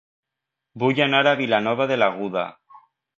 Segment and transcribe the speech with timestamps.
[0.83, 2.47] Vull anar a Vilanova de l'Aguda